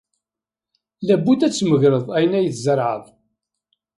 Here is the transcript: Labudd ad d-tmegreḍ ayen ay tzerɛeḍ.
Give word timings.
Labudd 1.07 1.41
ad 1.45 1.51
d-tmegreḍ 1.51 2.05
ayen 2.17 2.37
ay 2.39 2.47
tzerɛeḍ. 2.49 3.03